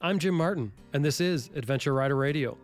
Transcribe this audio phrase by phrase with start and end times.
[0.00, 2.56] I'm Jim Martin, and this is Adventure Rider Radio.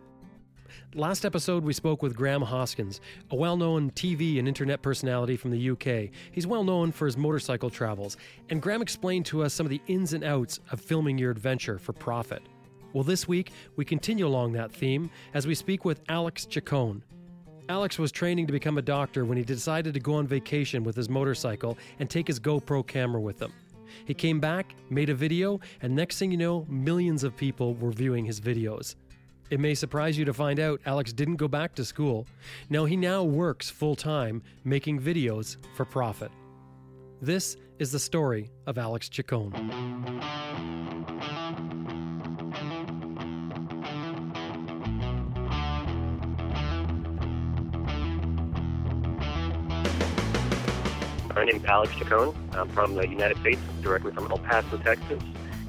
[0.93, 5.51] Last episode, we spoke with Graham Hoskins, a well known TV and internet personality from
[5.51, 6.11] the UK.
[6.31, 8.15] He's well known for his motorcycle travels,
[8.49, 11.77] and Graham explained to us some of the ins and outs of filming your adventure
[11.77, 12.41] for profit.
[12.93, 17.03] Well, this week, we continue along that theme as we speak with Alex Chacon.
[17.67, 20.95] Alex was training to become a doctor when he decided to go on vacation with
[20.95, 23.51] his motorcycle and take his GoPro camera with him.
[24.05, 27.91] He came back, made a video, and next thing you know, millions of people were
[27.91, 28.95] viewing his videos.
[29.49, 32.25] It may surprise you to find out Alex didn't go back to school.
[32.69, 36.31] No, he now works full time making videos for profit.
[37.21, 39.51] This is the story of Alex Chacon.
[51.35, 52.33] My name is Alex Chacon.
[52.53, 55.21] I'm from the United States, directly from El Paso, Texas.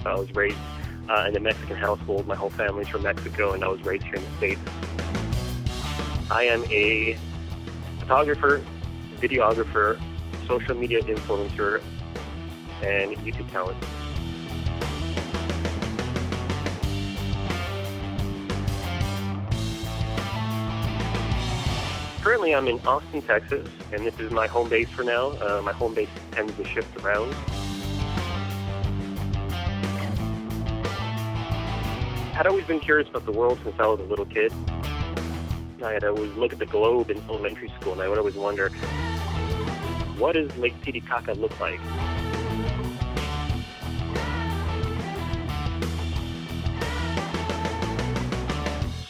[0.05, 0.57] I was raised
[1.09, 2.29] uh, in a Mexican household.
[2.29, 4.61] My whole family's from Mexico, and I was raised here in the States.
[6.31, 7.19] I am a
[7.99, 8.65] photographer,
[9.17, 10.01] videographer,
[10.47, 11.83] social media influencer,
[12.85, 13.77] and YouTube talent.
[22.27, 25.31] Currently, I'm in Austin, Texas, and this is my home base for now.
[25.41, 27.33] Uh, my home base tends to shift around.
[32.35, 34.53] I'd always been curious about the world since I was a little kid.
[35.85, 38.71] I had always look at the globe in elementary school, and I would always wonder,
[40.19, 41.79] what does Lake Titicaca look like?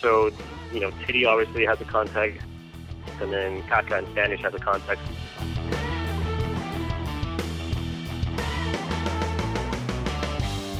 [0.03, 0.30] So,
[0.70, 2.47] you know, Titi obviously has a context,
[3.20, 5.05] and then Caca in Spanish has a context.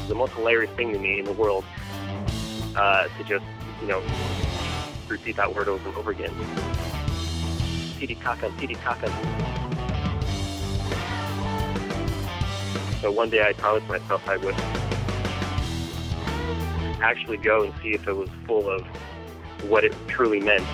[0.09, 1.65] The most hilarious thing to me in the world
[2.77, 3.45] uh, to just,
[3.81, 4.03] you know,
[5.09, 6.33] repeat that word over and over again.
[7.99, 9.09] Titicaca, Titicaca.
[13.01, 14.55] So one day I promised myself I would
[17.03, 18.83] actually go and see if it was full of
[19.69, 20.67] what it truly meant.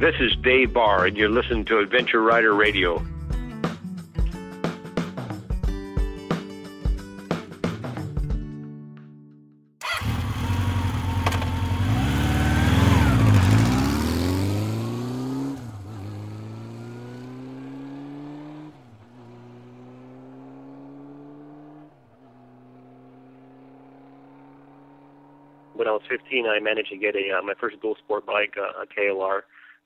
[0.00, 2.98] This is Dave Barr, and you're listening to Adventure Rider Radio.
[25.74, 28.54] When I was 15, I managed to get a uh, my first dual sport bike,
[28.56, 29.40] uh, a KLR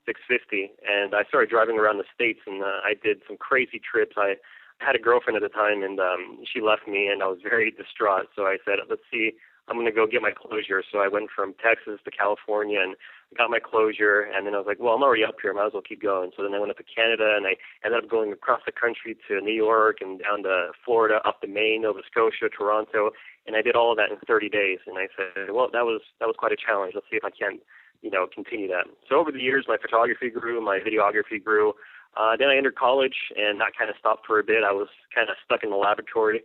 [0.07, 4.17] 650, and I started driving around the states, and uh, I did some crazy trips.
[4.17, 4.37] I
[4.79, 7.71] had a girlfriend at the time, and um, she left me, and I was very
[7.71, 8.27] distraught.
[8.35, 9.33] So I said, let's see,
[9.69, 10.83] I'm going to go get my closure.
[10.91, 12.97] So I went from Texas to California and
[13.39, 15.73] got my closure, and then I was like, well, I'm already up here, might as
[15.73, 16.33] well keep going.
[16.37, 19.17] So then I went up to Canada, and I ended up going across the country
[19.29, 23.13] to New York and down to Florida, up to Maine, Nova Scotia, Toronto,
[23.47, 24.79] and I did all of that in 30 days.
[24.87, 26.93] And I said, well, that was that was quite a challenge.
[26.95, 27.59] Let's see if I can
[28.03, 28.85] you know, continue that.
[29.09, 31.73] So over the years, my photography grew, my videography grew.
[32.17, 34.65] Uh, then I entered college, and that kind of stopped for a bit.
[34.65, 36.43] I was kind of stuck in the laboratory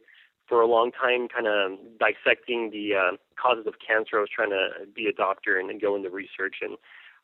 [0.47, 4.17] for a long time, kind of dissecting the uh, causes of cancer.
[4.17, 6.77] I was trying to be a doctor and go into research, and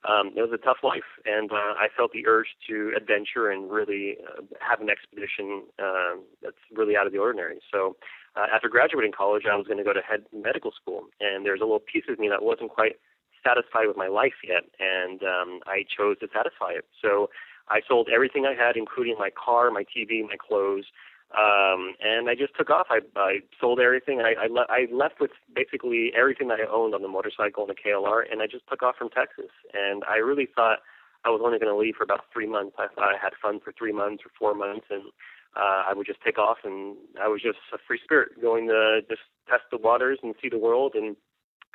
[0.04, 1.08] um, it was a tough life.
[1.26, 6.20] And uh, I felt the urge to adventure and really uh, have an expedition uh,
[6.42, 7.60] that's really out of the ordinary.
[7.72, 7.96] So
[8.36, 11.62] uh, after graduating college, I was going to go to head medical school, and there's
[11.62, 13.00] a little piece of me that wasn't quite
[13.44, 16.86] satisfied with my life yet, and um, I chose to satisfy it.
[17.02, 17.30] So
[17.70, 20.86] I sold everything I had, including my car, my TV, my clothes,
[21.34, 22.88] um, and I just took off.
[22.90, 24.22] I, I sold everything.
[24.22, 27.74] I, I, le- I left with basically everything that I owned on the motorcycle and
[27.74, 29.50] the KLR, and I just took off from Texas.
[29.74, 30.79] And I really thought
[31.26, 32.76] I was only going to leave for about three months.
[32.78, 35.09] I thought I had fun for three months or four months, and
[35.56, 36.58] uh, I would just take off.
[36.64, 40.50] And I was just a free spirit, going to just test the waters and see
[40.50, 41.16] the world and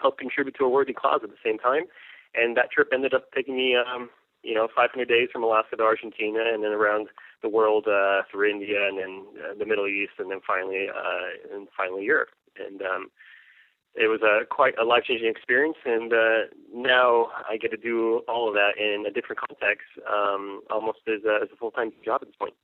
[0.01, 1.85] help contribute to a worthy cause at the same time.
[2.35, 4.11] And that trip ended up taking me, um,
[4.43, 7.09] you know, 500 days from Alaska to Argentina, and then around
[7.43, 11.57] the world uh, through India, and then uh, the Middle East, and then finally, uh,
[11.57, 12.31] and finally Europe.
[12.59, 13.11] And um,
[13.95, 15.77] it was a quite a life-changing experience.
[15.85, 16.39] And uh,
[16.73, 21.25] now I get to do all of that in a different context, um, almost as
[21.25, 22.55] a, as a full-time job at this point.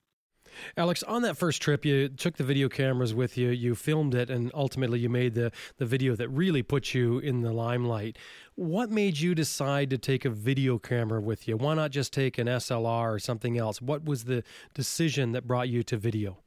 [0.76, 4.30] Alex, on that first trip, you took the video cameras with you, you filmed it,
[4.30, 8.18] and ultimately you made the, the video that really put you in the limelight.
[8.54, 11.56] What made you decide to take a video camera with you?
[11.56, 13.82] Why not just take an SLR or something else?
[13.82, 14.42] What was the
[14.74, 16.38] decision that brought you to video?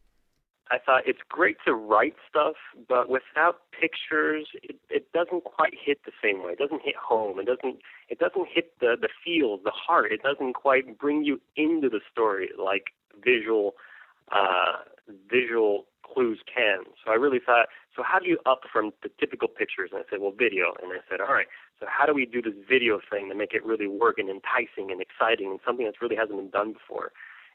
[0.70, 2.56] I thought it's great to write stuff,
[2.90, 6.54] but without pictures, it, it doesn't quite hit the same way.
[6.54, 7.40] It doesn't hit home.
[7.40, 7.80] It doesn't.
[8.10, 10.12] It doesn't hit the the feel, the heart.
[10.12, 12.88] It doesn't quite bring you into the story like
[13.24, 13.76] visual
[14.32, 14.84] uh,
[15.30, 16.80] visual clues can.
[17.04, 19.90] So I really thought, so how do you up from the typical pictures?
[19.94, 20.74] And I said, well, video.
[20.82, 21.48] And I said, all right,
[21.80, 24.92] so how do we do this video thing to make it really work and enticing
[24.92, 27.12] and exciting and something that really hasn't been done before?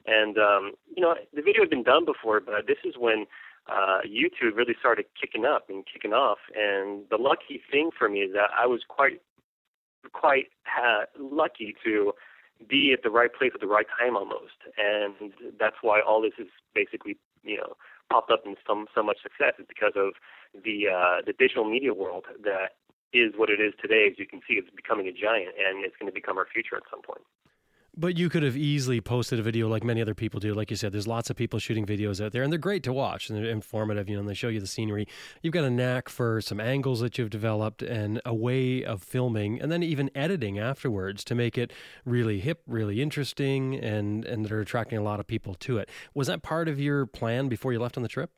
[0.06, 3.26] And um, you know, the video had been done before, but this is when
[3.70, 6.38] uh, YouTube really started kicking up and kicking off.
[6.54, 9.20] And the lucky thing for me is that I was quite,
[10.12, 12.12] quite uh, lucky to
[12.68, 14.58] be at the right place at the right time almost.
[14.76, 17.74] And that's why all this is basically, you know,
[18.10, 20.14] popped up in some so much success is because of
[20.52, 22.76] the uh, the digital media world that
[23.12, 24.08] is what it is today.
[24.10, 26.76] As you can see, it's becoming a giant, and it's going to become our future
[26.76, 27.22] at some point.
[27.94, 30.54] But you could have easily posted a video like many other people do.
[30.54, 32.92] Like you said, there's lots of people shooting videos out there, and they're great to
[32.92, 34.08] watch and they're informative.
[34.08, 35.06] You know, and they show you the scenery.
[35.42, 39.60] You've got a knack for some angles that you've developed and a way of filming,
[39.60, 41.70] and then even editing afterwards to make it
[42.06, 45.90] really hip, really interesting, and and that are attracting a lot of people to it.
[46.14, 48.30] Was that part of your plan before you left on the trip?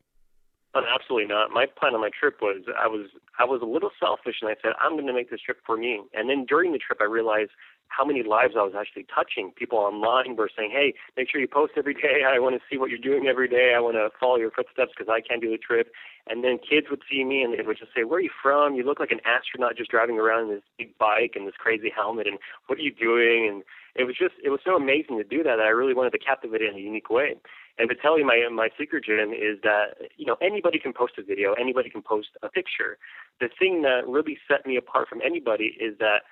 [0.76, 1.53] Oh, absolutely not.
[1.53, 3.06] My plan on my trip was I was
[3.38, 5.76] I was a little selfish, and I said I'm going to make this trip for
[5.76, 6.03] me.
[6.12, 7.53] And then during the trip, I realized
[7.88, 9.53] how many lives I was actually touching.
[9.55, 12.26] People online were saying, "Hey, make sure you post every day.
[12.26, 13.73] I want to see what you're doing every day.
[13.76, 15.93] I want to follow your footsteps because I can't do the trip."
[16.26, 18.75] And then kids would see me and they would just say, "Where are you from?
[18.75, 21.91] You look like an astronaut just driving around in this big bike and this crazy
[21.94, 22.26] helmet.
[22.26, 23.62] And what are you doing?" And
[23.94, 26.19] it was just it was so amazing to do that that I really wanted to
[26.19, 27.37] captivate it in a unique way.
[27.79, 31.55] And you my my secret, Jim, is that you know anybody can post a video,
[31.55, 32.99] anybody can post a picture.
[33.41, 36.23] The thing that really set me apart from anybody is that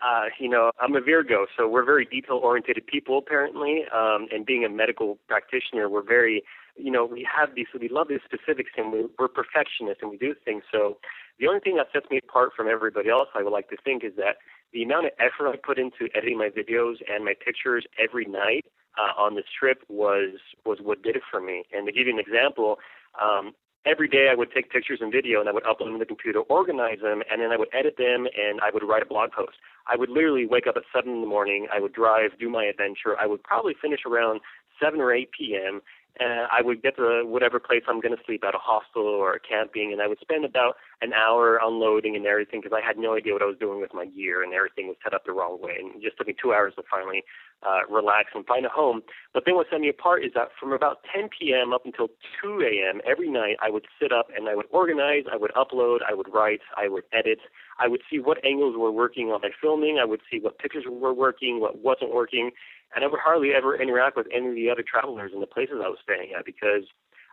[0.00, 3.84] uh, you know I'm a Virgo, so we're very detail oriented people apparently.
[3.92, 6.44] Um, and being a medical practitioner, we're very
[6.76, 10.18] you know we have these we love these specifics and we, we're perfectionists and we
[10.18, 10.62] do things.
[10.70, 10.98] So
[11.40, 14.04] the only thing that sets me apart from everybody else, I would like to think,
[14.04, 14.36] is that
[14.72, 18.66] the amount of effort I put into editing my videos and my pictures every night
[18.98, 21.64] uh, on this trip was was what did it for me.
[21.72, 22.78] And to give you an example,
[23.20, 23.52] um,
[23.84, 26.06] every day I would take pictures and video and I would upload them to the
[26.06, 29.30] computer, organize them, and then I would edit them and I would write a blog
[29.32, 29.56] post.
[29.86, 31.68] I would literally wake up at seven in the morning.
[31.72, 33.16] I would drive, do my adventure.
[33.18, 34.40] I would probably finish around
[34.82, 35.80] seven or eight p.m
[36.18, 39.34] and I would get to whatever place I'm going to sleep at, a hostel or
[39.34, 42.96] a camping, and I would spend about an hour unloading and everything because I had
[42.96, 45.32] no idea what I was doing with my gear, and everything was set up the
[45.32, 45.76] wrong way.
[45.78, 47.22] And it just took me two hours to finally
[47.66, 49.02] uh, relax and find a home.
[49.34, 51.72] But then what set me apart is that from about 10 p.m.
[51.72, 52.08] up until
[52.42, 53.00] 2 a.m.
[53.06, 56.32] every night, I would sit up and I would organize, I would upload, I would
[56.32, 57.40] write, I would edit,
[57.78, 60.84] I would see what angles were working on my filming, I would see what pictures
[60.88, 62.52] were working, what wasn't working,
[62.96, 65.76] and I would hardly ever interact with any of the other travelers in the places
[65.84, 66.84] I was staying at because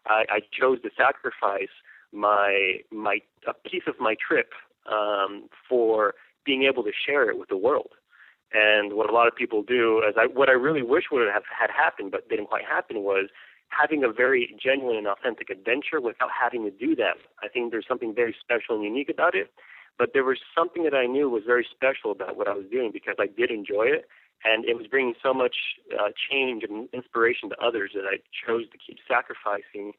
[0.06, 1.72] I, I chose to sacrifice
[2.12, 4.52] my my a piece of my trip
[4.92, 6.14] um, for
[6.46, 7.92] being able to share it with the world.
[8.52, 11.44] And what a lot of people do, as I what I really wish would have
[11.50, 13.30] had happened, but didn't quite happen, was
[13.70, 17.16] having a very genuine and authentic adventure without having to do that.
[17.42, 19.50] I think there's something very special and unique about it.
[19.98, 22.92] But there was something that I knew was very special about what I was doing
[22.92, 24.06] because I did enjoy it
[24.44, 25.56] and it was bringing so much
[25.94, 29.94] uh, change and inspiration to others that I chose to keep sacrificing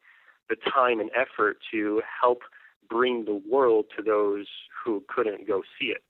[0.49, 2.41] the time and effort to help
[2.89, 4.45] bring the world to those
[4.83, 6.03] who couldn't go see it.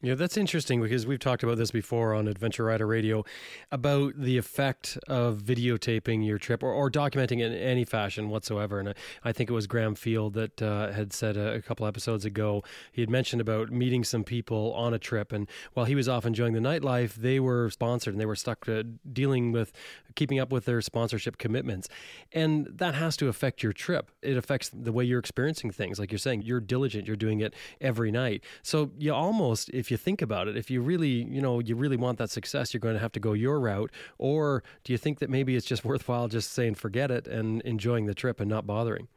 [0.00, 3.24] Yeah, that's interesting because we've talked about this before on Adventure Rider Radio
[3.72, 8.78] about the effect of videotaping your trip or, or documenting it in any fashion whatsoever.
[8.78, 11.84] And I, I think it was Graham Field that uh, had said a, a, couple
[11.84, 12.62] episodes ago,
[12.92, 15.32] he had mentioned about meeting some people on a trip.
[15.32, 18.66] And while he was off enjoying the nightlife, they were sponsored and they were stuck
[18.66, 19.72] to dealing with
[20.14, 21.88] keeping up with their sponsorship commitments.
[22.32, 24.12] And that has to affect your trip.
[24.22, 25.98] It affects the way you're experiencing things.
[25.98, 28.44] Like you're saying, you're diligent, you're doing it every night.
[28.62, 31.74] So you almost, if if you think about it, if you really, you know, you
[31.74, 33.90] really want that success, you're going to have to go your route.
[34.18, 38.04] Or do you think that maybe it's just worthwhile just saying forget it and enjoying
[38.04, 39.08] the trip and not bothering?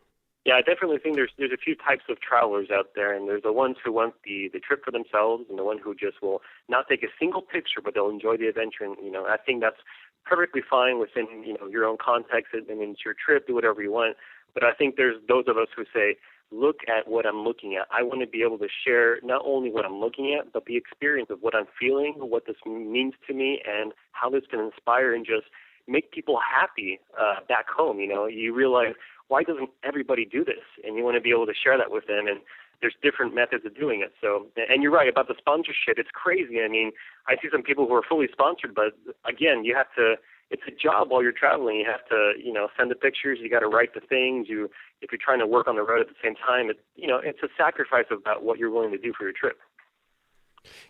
[0.45, 3.43] Yeah, I definitely think there's there's a few types of travelers out there, and there's
[3.43, 6.41] the ones who want the the trip for themselves, and the one who just will
[6.67, 8.85] not take a single picture, but they'll enjoy the adventure.
[8.85, 9.81] And you know, I think that's
[10.25, 12.55] perfectly fine within you know your own context.
[12.55, 14.15] I mean, it's your trip, do whatever you want.
[14.53, 16.17] But I think there's those of us who say,
[16.51, 17.87] look at what I'm looking at.
[17.91, 20.75] I want to be able to share not only what I'm looking at, but the
[20.75, 25.13] experience of what I'm feeling, what this means to me, and how this can inspire
[25.13, 25.47] and just
[25.87, 27.99] make people happy uh, back home.
[27.99, 28.93] You know, you realize
[29.29, 32.07] why doesn't everybody do this, and you want to be able to share that with
[32.07, 32.27] them.
[32.27, 32.41] And
[32.81, 34.11] there's different methods of doing it.
[34.19, 35.97] So, and you're right about the sponsorship.
[35.97, 36.61] It's crazy.
[36.65, 36.91] I mean,
[37.27, 40.15] I see some people who are fully sponsored, but again, you have to.
[40.51, 41.77] It's a job while you're traveling.
[41.77, 43.39] You have to, you know, send the pictures.
[43.41, 44.47] You got to write the things.
[44.49, 44.69] You,
[45.01, 47.19] if you're trying to work on the road at the same time, it, you know,
[47.23, 49.57] it's a sacrifice about what you're willing to do for your trip.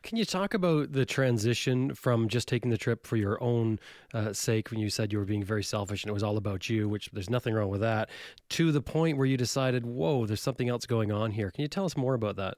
[0.04, 3.80] Can you talk about the transition from just taking the trip for your own
[4.14, 6.70] uh, sake when you said you were being very selfish and it was all about
[6.70, 8.10] you, which there's nothing wrong with that,
[8.50, 11.52] to the point where you decided, whoa, there's something else going on here?
[11.52, 12.58] Can you tell us more about that?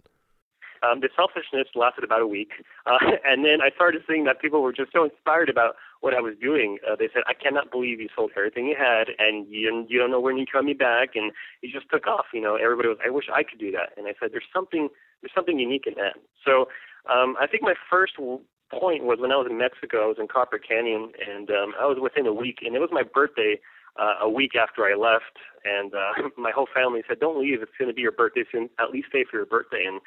[0.81, 2.51] Um, the selfishness lasted about a week,
[2.85, 6.19] uh, and then I started seeing that people were just so inspired about what I
[6.19, 6.79] was doing.
[6.83, 10.11] Uh, they said, "I cannot believe you sold everything you had, and you you don't
[10.11, 11.31] know when you coming back, and
[11.61, 14.05] you just took off." You know, everybody was, "I wish I could do that," and
[14.05, 14.89] I said, "There's something
[15.21, 16.67] there's something unique in that." So
[17.07, 20.03] um, I think my first point was when I was in Mexico.
[20.03, 22.89] I was in Copper Canyon, and um, I was within a week, and it was
[22.91, 23.61] my birthday
[23.95, 25.39] uh, a week after I left.
[25.63, 27.61] And uh, my whole family said, "Don't leave.
[27.61, 28.69] It's going to be your birthday soon.
[28.77, 30.01] At least stay for your birthday." And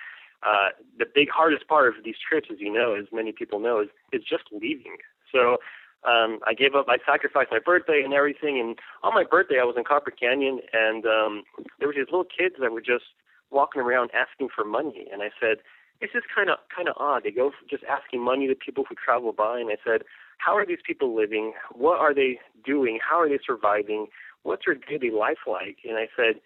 [0.45, 3.81] uh, the big hardest part of these trips, as you know, as many people know,
[3.81, 5.01] is is just leaving.
[5.33, 5.57] So
[6.05, 6.87] um, I gave up.
[6.89, 8.61] I sacrificed my birthday and everything.
[8.61, 11.43] And on my birthday, I was in Copper Canyon, and um,
[11.79, 13.05] there were these little kids that were just
[13.51, 15.07] walking around asking for money.
[15.13, 15.59] And I said,
[16.01, 17.25] it's just kind of kind of odd.
[17.25, 20.03] They go just asking money to people who travel by, and I said,
[20.39, 21.55] how are these people living?
[21.73, 22.99] What are they doing?
[23.03, 24.07] How are they surviving?
[24.43, 25.79] What's their daily life like?
[25.89, 26.41] And I said,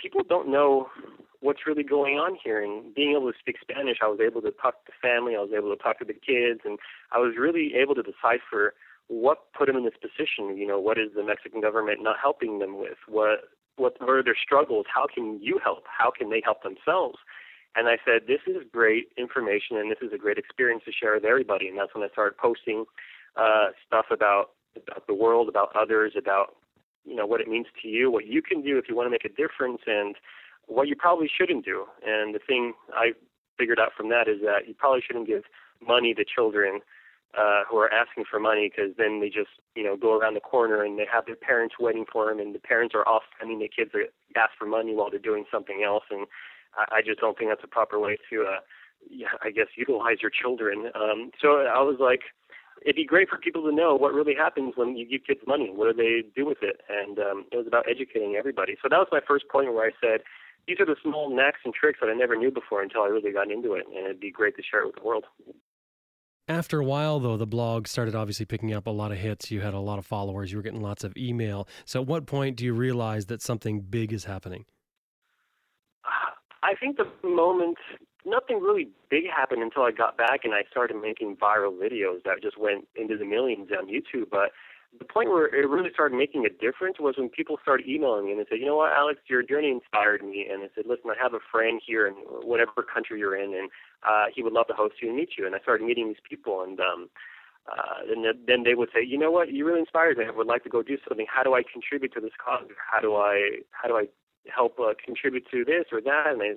[0.00, 0.88] people don't know
[1.40, 2.62] what's really going on here.
[2.62, 5.36] And being able to speak Spanish, I was able to talk to family.
[5.36, 6.78] I was able to talk to the kids, and
[7.12, 8.74] I was really able to decipher
[9.08, 10.56] what put them in this position.
[10.56, 12.98] You know, what is the Mexican government not helping them with?
[13.08, 14.86] What what, are their struggles?
[14.92, 15.84] How can you help?
[15.86, 17.18] How can they help themselves?
[17.74, 21.12] And I said, this is great information and this is a great experience to share
[21.14, 21.68] with everybody.
[21.68, 22.86] And that's when I started posting
[23.36, 26.56] uh, stuff about about the world, about others, about
[27.04, 29.10] you know what it means to you, what you can do if you want to
[29.10, 30.16] make a difference, and
[30.66, 31.86] what you probably shouldn't do.
[32.04, 33.12] And the thing I
[33.58, 35.44] figured out from that is that you probably shouldn't give
[35.86, 36.80] money to children
[37.36, 40.40] uh, who are asking for money because then they just you know go around the
[40.40, 43.58] corner and they have their parents waiting for them, and the parents are off sending
[43.58, 44.04] the kids to
[44.36, 46.26] ask for money while they're doing something else, and
[46.76, 48.60] I, I just don't think that's a proper way to, uh,
[49.42, 50.90] I guess, utilize your children.
[50.94, 52.20] Um, so I was like,
[52.82, 55.70] it'd be great for people to know what really happens when you give kids money.
[55.72, 56.80] What do they do with it?
[56.88, 58.76] And um, it was about educating everybody.
[58.82, 60.20] So that was my first point where I said,
[60.66, 63.32] these are the small knacks and tricks that I never knew before until I really
[63.32, 65.24] got into it, and it'd be great to share it with the world.
[66.48, 69.50] After a while, though, the blog started obviously picking up a lot of hits.
[69.50, 70.52] You had a lot of followers.
[70.52, 71.66] You were getting lots of email.
[71.84, 74.64] So, at what point do you realize that something big is happening?
[76.62, 77.78] I think the moment
[78.24, 82.42] nothing really big happened until I got back and I started making viral videos that
[82.42, 84.30] just went into the millions on YouTube.
[84.30, 84.50] But
[84.98, 88.32] the point where it really started making a difference was when people started emailing me
[88.32, 90.46] and they said, you know what, Alex, your journey inspired me.
[90.50, 93.70] And they said, listen, I have a friend here in whatever country you're in, and
[94.06, 95.46] uh, he would love to host you and meet you.
[95.46, 97.08] And I started meeting these people, and um,
[97.66, 100.24] uh, and then they would say, you know what, you really inspired me.
[100.24, 101.26] I would like to go do something.
[101.28, 102.68] How do I contribute to this cause?
[102.78, 104.06] How do I how do I
[104.54, 106.54] help uh, contribute to this or that, and they,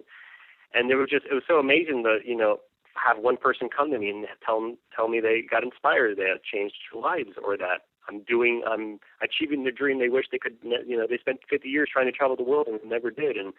[0.74, 2.60] and they were just it was so amazing that you know
[2.94, 6.44] have one person come to me and tell tell me they got inspired, they have
[6.44, 10.58] changed lives, or that I'm doing I'm achieving the dream they wish they could.
[10.64, 13.54] You know, they spent 50 years trying to travel the world and never did, and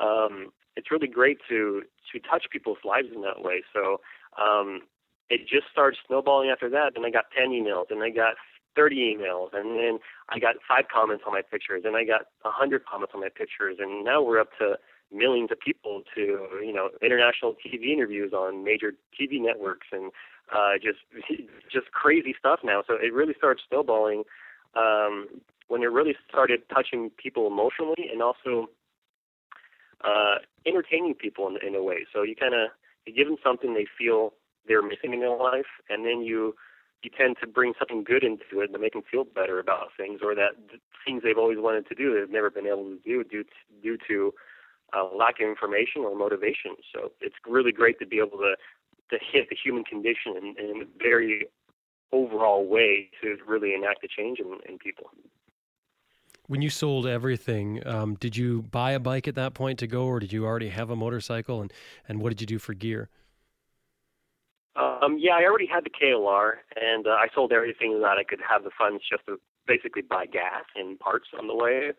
[0.00, 3.62] um, it's really great to to touch people's lives in that way.
[3.72, 4.00] So
[4.40, 4.82] um,
[5.30, 6.92] it just started snowballing after that.
[6.94, 8.34] Then I got 10 emails, and I got
[8.76, 12.86] 30 emails, and then I got five comments on my pictures, and I got 100
[12.86, 14.76] comments on my pictures, and now we're up to
[15.12, 16.20] millions of people to
[16.62, 20.12] you know international TV interviews on major TV networks, and
[20.54, 20.98] uh, just
[21.72, 22.82] just crazy stuff now.
[22.86, 24.24] So it really started snowballing
[24.74, 25.28] um,
[25.68, 28.70] when it really started touching people emotionally, and also
[30.02, 30.36] uh,
[30.66, 32.06] entertaining people in, in a way.
[32.12, 32.70] So you kind of
[33.06, 34.34] you give them something they feel
[34.66, 36.54] they're missing in their life, and then you
[37.02, 40.20] you tend to bring something good into it to make them feel better about things,
[40.22, 40.52] or that
[41.06, 43.50] things they've always wanted to do they've never been able to do due to,
[43.82, 44.34] due to
[44.96, 46.76] uh, lack of information or motivation.
[46.94, 48.54] So it's really great to be able to
[49.10, 51.46] to hit the human condition in, in a very
[52.12, 55.10] overall way to really enact a change in, in people.
[56.46, 60.06] When you sold everything, um, did you buy a bike at that point to go,
[60.06, 61.60] or did you already have a motorcycle?
[61.60, 61.70] And,
[62.08, 63.10] and what did you do for gear?
[64.74, 68.40] Um, yeah, I already had the KLR, and uh, I sold everything that I could
[68.48, 71.92] have the funds just to basically buy gas and parts on the way.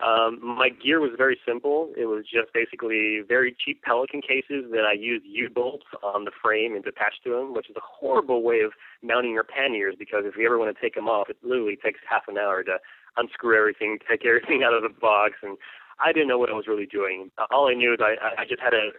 [0.00, 1.92] Um, my gear was very simple.
[1.96, 6.74] It was just basically very cheap Pelican cases that I used U-bolts on the frame
[6.74, 8.72] and attached to them, which is a horrible way of
[9.02, 12.00] mounting your panniers because if you ever want to take them off, it literally takes
[12.08, 12.78] half an hour to
[13.16, 15.56] unscrew everything, take everything out of the box, and
[16.04, 17.30] I didn't know what I was really doing.
[17.52, 18.90] All I knew is I, I just had to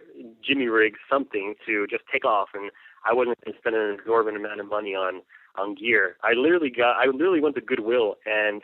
[0.42, 2.70] jimmy rig something to just take off, and
[3.04, 5.20] I wasn't going to spend an exorbitant amount of money on
[5.58, 6.16] on gear.
[6.22, 8.60] I literally got, I literally went to Goodwill, and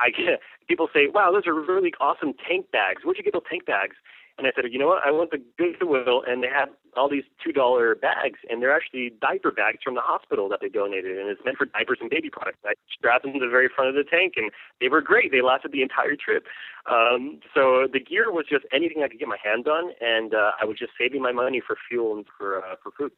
[0.00, 3.02] I get people say, "Wow, those are really awesome tank bags.
[3.04, 3.96] Where'd you get those tank bags?"
[4.38, 5.02] And I said, you know what?
[5.02, 9.12] I went to Goodwill, and they had all these two dollar bags, and they're actually
[9.20, 12.28] diaper bags from the hospital that they donated, and it's meant for diapers and baby
[12.28, 12.58] products.
[12.64, 14.50] I strapped them to the very front of the tank, and
[14.80, 15.32] they were great.
[15.32, 16.44] They lasted the entire trip.
[16.84, 20.52] Um, so the gear was just anything I could get my hands on, and uh,
[20.60, 23.12] I was just saving my money for fuel and for uh, for food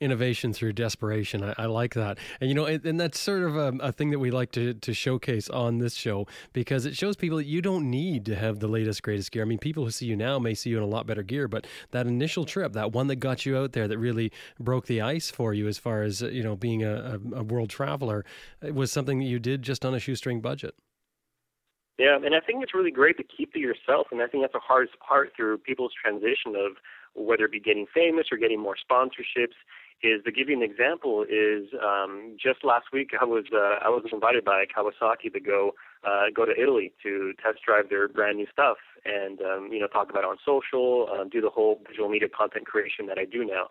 [0.00, 1.42] innovation through desperation.
[1.42, 2.18] I, I, like that.
[2.40, 4.74] And, you know, and, and that's sort of a, a, thing that we like to,
[4.74, 8.60] to showcase on this show because it shows people that you don't need to have
[8.60, 9.42] the latest, greatest gear.
[9.42, 11.48] I mean, people who see you now may see you in a lot better gear,
[11.48, 15.00] but that initial trip, that one that got you out there that really broke the
[15.00, 18.24] ice for you as far as, uh, you know, being a, a world traveler,
[18.62, 20.74] was something that you did just on a shoestring budget.
[21.98, 24.52] Yeah, and I think it's really great to keep to yourself, and I think that's
[24.52, 26.76] the hardest part through people's transition of
[27.14, 29.56] whether it be getting famous or getting more sponsorships
[30.02, 33.88] is to give you an example is um, just last week I was uh, I
[33.88, 35.72] was invited by Kawasaki to go
[36.04, 39.86] uh, go to Italy to test drive their brand new stuff and um, you know
[39.86, 43.24] talk about it on social, uh, do the whole visual media content creation that I
[43.24, 43.68] do now.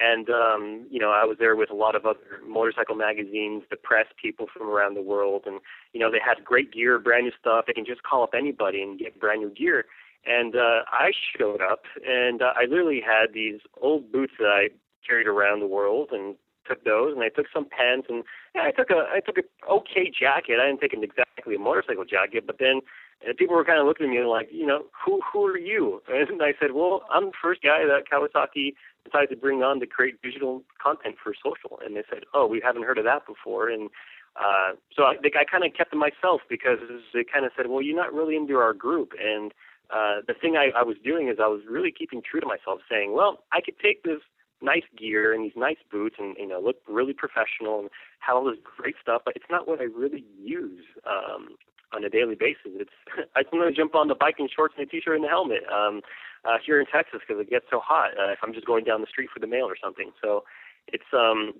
[0.00, 3.76] And um, you know, I was there with a lot of other motorcycle magazines, the
[3.76, 5.60] press people from around the world, and
[5.92, 7.64] you know, they had great gear, brand new stuff.
[7.66, 9.86] They can just call up anybody and get brand new gear.
[10.26, 14.68] And uh, I showed up, and uh, I literally had these old boots that I
[15.08, 16.36] carried around the world and
[16.68, 18.22] took those and I took some pants and
[18.54, 20.58] yeah, I took a I took a okay jacket.
[20.60, 22.80] I didn't take an exactly a motorcycle jacket, but then
[23.26, 26.02] and people were kind of looking at me like, you know, who who are you?
[26.08, 28.74] And I said, well, I'm the first guy that Kawasaki
[29.04, 31.80] decided to bring on to create digital content for social.
[31.84, 33.70] And they said, oh, we haven't heard of that before.
[33.70, 33.90] And
[34.36, 36.78] uh, so I I kind of kept to myself because
[37.14, 39.12] they kind of said, well, you're not really into our group.
[39.18, 39.52] And
[39.90, 42.80] uh, the thing I, I was doing is I was really keeping true to myself,
[42.90, 44.20] saying, well, I could take this
[44.60, 48.44] nice gear and these nice boots and you know look really professional and have all
[48.44, 51.56] this great stuff, but it's not what I really use um,
[51.94, 52.72] on a daily basis.
[52.74, 52.96] It's
[53.36, 56.00] I sometimes jump on the bike in shorts and a t-shirt and a helmet um,
[56.44, 58.10] uh, here in Texas because it gets so hot.
[58.18, 60.44] Uh, if I'm just going down the street for the mail or something, so
[60.88, 61.54] it's um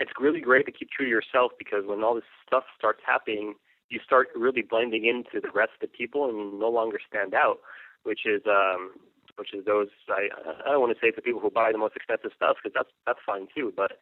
[0.00, 3.54] it's really great to keep true to yourself because when all this stuff starts happening,
[3.88, 7.58] you start really blending into the rest of the people and no longer stand out,
[8.04, 8.92] which is um
[9.36, 10.28] which is those I
[10.66, 12.74] I don't want to say it's the people who buy the most expensive stuff because
[12.74, 13.72] that's that's fine too.
[13.76, 13.92] But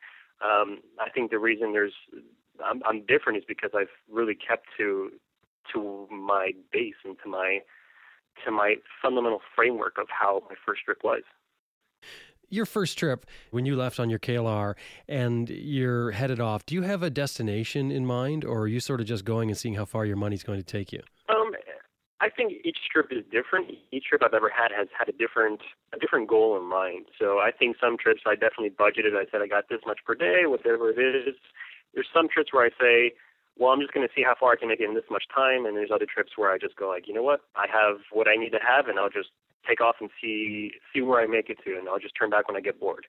[0.45, 1.95] um, I think the reason there's
[2.64, 5.11] I'm, I'm different is because I've really kept to
[5.73, 7.61] to my base and to my
[8.45, 11.23] to my fundamental framework of how my first trip was.
[12.49, 14.75] Your first trip, when you left on your KLR
[15.09, 19.01] and you're headed off, do you have a destination in mind, or are you sort
[19.01, 21.01] of just going and seeing how far your money's going to take you?
[22.21, 23.73] I think each trip is different.
[23.93, 25.61] Each trip I've ever had has had a different
[25.95, 27.07] a different goal in mind.
[27.19, 29.17] So I think some trips I definitely budgeted.
[29.17, 31.35] I said I got this much per day, whatever it is.
[31.95, 33.13] There's some trips where I say,
[33.59, 35.25] well, I'm just going to see how far I can make it in this much
[35.35, 37.99] time, and there's other trips where I just go like, you know what, I have
[38.13, 39.31] what I need to have, and I'll just
[39.67, 42.49] take off and see see where I make it to, and I'll just turn back
[42.49, 43.07] when I get bored.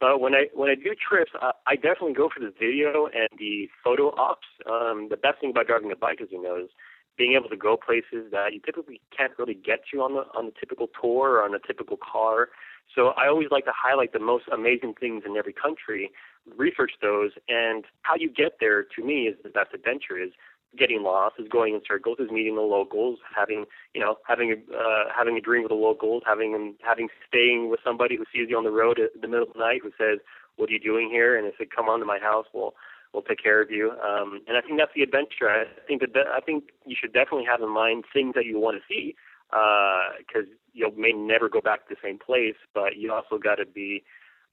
[0.00, 3.28] But when I when I do trips, I, I definitely go for the video and
[3.38, 4.48] the photo ops.
[4.64, 6.70] Um, the best thing about driving a bike, as you know, is
[7.16, 10.46] being able to go places that you typically can't really get to on the on
[10.46, 12.48] the typical tour or on a typical car.
[12.94, 16.10] So I always like to highlight the most amazing things in every country,
[16.56, 20.30] research those, and how you get there to me is the best adventure is
[20.76, 24.76] getting lost, is going in circles, is meeting the locals, having you know having a
[24.76, 28.48] uh, having a drink with the locals, having and having staying with somebody who sees
[28.50, 30.18] you on the road at the middle of the night who says,
[30.56, 32.74] "What are you doing here?" And they come on to my house, well
[33.14, 33.92] will take care of you.
[33.92, 35.48] Um, and I think that's the adventure.
[35.48, 38.76] I think that I think you should definitely have in mind things that you want
[38.76, 39.14] to see
[39.50, 43.56] because uh, you may never go back to the same place, but you also got
[43.56, 44.02] to be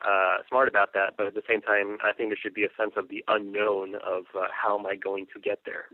[0.06, 1.16] uh, smart about that.
[1.18, 3.96] But at the same time, I think there should be a sense of the unknown
[3.96, 5.86] of uh, how am I going to get there.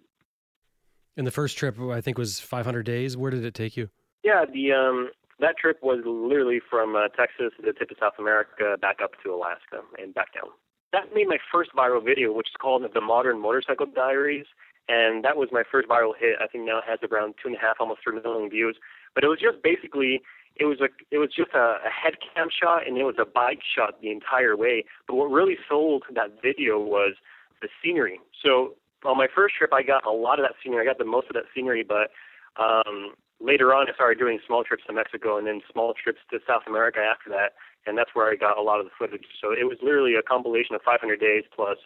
[1.15, 3.17] And the first trip, I think, was 500 days.
[3.17, 3.89] Where did it take you?
[4.23, 8.19] Yeah, the um, that trip was literally from uh, Texas to the tip of South
[8.19, 10.51] America, back up to Alaska, and back down
[10.93, 14.45] that made my first viral video, which is called The Modern Motorcycle Diaries.
[14.89, 16.37] And that was my first viral hit.
[16.41, 18.77] I think now it has around two and a half, almost three million views.
[19.13, 20.21] But it was just basically,
[20.55, 23.25] it was a, it was just a, a head cam shot, and it was a
[23.25, 24.85] bike shot the entire way.
[25.07, 27.15] But what really sold that video was
[27.61, 28.19] the scenery.
[28.43, 30.81] So on my first trip, I got a lot of that scenery.
[30.81, 32.09] I got the most of that scenery, but
[32.57, 36.39] Um, later on, I started doing small trips to Mexico and then small trips to
[36.47, 37.53] South America after that,
[37.85, 39.25] and that's where I got a lot of the footage.
[39.41, 41.77] So it was literally a compilation of 500 days plus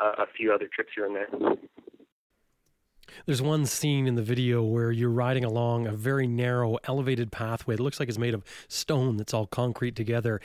[0.00, 1.28] uh, a few other trips here and there.
[3.26, 7.74] There's one scene in the video where you're riding along a very narrow, elevated pathway.
[7.74, 10.40] It looks like it's made of stone that's all concrete together.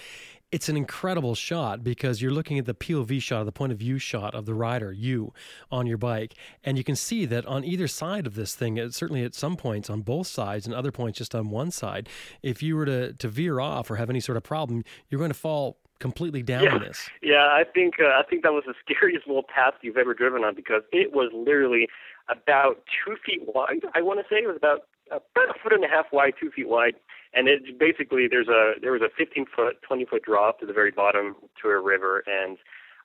[0.54, 3.98] It's an incredible shot because you're looking at the POV shot, the point of view
[3.98, 5.34] shot of the rider, you,
[5.72, 6.36] on your bike.
[6.64, 9.90] And you can see that on either side of this thing, certainly at some points
[9.90, 12.08] on both sides and other points just on one side,
[12.44, 15.32] if you were to, to veer off or have any sort of problem, you're going
[15.32, 16.78] to fall completely down yeah.
[16.78, 17.10] this.
[17.24, 20.44] Yeah, I think uh, I think that was the scariest little path you've ever driven
[20.44, 21.88] on because it was literally
[22.30, 23.82] about two feet wide.
[23.96, 26.52] I want to say it was about about a foot and a half wide, two
[26.52, 26.96] feet wide,
[27.34, 30.74] and it basically there's a there was a 15 foot, 20 foot drop to the
[30.74, 32.58] very bottom to a river, and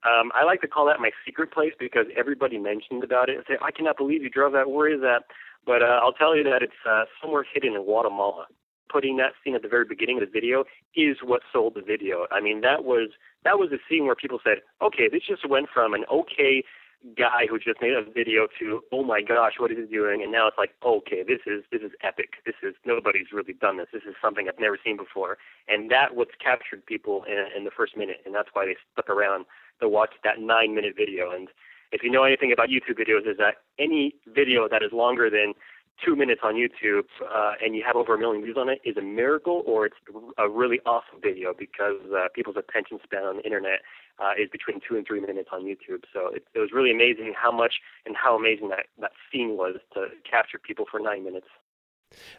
[0.06, 3.44] um, I like to call that my secret place because everybody mentioned about it and
[3.48, 4.70] say, I cannot believe you drove that.
[4.70, 5.24] Where is that?
[5.66, 8.46] But uh, I'll tell you that it's uh, somewhere hidden in Guatemala.
[8.90, 10.64] Putting that scene at the very beginning of the video
[10.96, 12.26] is what sold the video.
[12.30, 13.10] I mean, that was
[13.44, 16.64] that was a scene where people said, okay, this just went from an okay
[17.16, 20.22] guy who just made a video to oh my gosh what is he doing?
[20.22, 22.34] And now it's like okay this is this is epic.
[22.44, 23.88] This is nobody's really done this.
[23.92, 25.38] This is something i've never seen before.
[25.68, 29.08] And that what's captured people in, in the first minute and that's why they stuck
[29.08, 29.46] around
[29.80, 31.30] to watch that nine minute video.
[31.30, 31.48] And
[31.92, 35.54] if you know anything about youtube videos is that any video that is longer than
[36.04, 38.96] two minutes on YouTube uh, and you have over a million views on it is
[38.96, 39.96] a miracle or it's
[40.38, 43.80] a really awesome video because uh, people's attention span on the internet
[44.18, 46.02] uh, is between two and three minutes on YouTube.
[46.12, 47.74] So it, it was really amazing how much
[48.06, 51.46] and how amazing that, that scene was to capture people for nine minutes.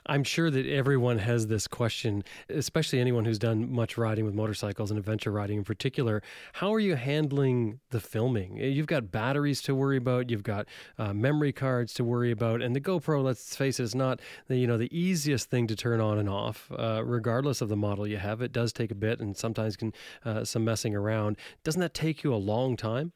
[0.06, 4.92] I'm sure that everyone has this question, especially anyone who's done much riding with motorcycles
[4.92, 6.22] and adventure riding in particular.
[6.54, 8.58] How are you handling the filming?
[8.58, 12.76] You've got batteries to worry about, you've got uh, memory cards to worry about, and
[12.76, 16.00] the GoPro, let's face it, is not the you know the easiest thing to turn
[16.00, 18.42] on and off, uh, regardless of the model you have.
[18.42, 19.94] It does take a bit, and sometimes can
[20.26, 21.38] uh, some messing around.
[21.64, 23.12] Doesn't that take you a long time?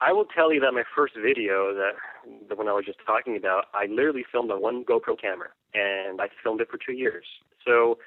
[0.00, 1.92] I will tell you that my first video, that
[2.48, 6.20] the one I was just talking about, I literally filmed on one GoPro camera, and
[6.20, 7.24] I filmed it for two years.
[7.66, 7.98] So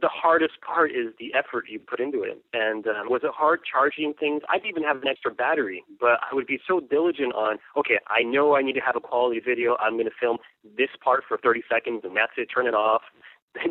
[0.00, 2.42] the hardest part is the effort you put into it.
[2.52, 4.42] And um, was it hard charging things?
[4.48, 7.98] I didn't even have an extra battery, but I would be so diligent on, okay,
[8.08, 9.76] I know I need to have a quality video.
[9.80, 10.38] I'm going to film
[10.76, 12.46] this part for 30 seconds, and that's it.
[12.46, 13.02] Turn it off